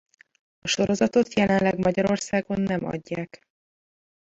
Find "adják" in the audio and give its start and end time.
2.85-3.41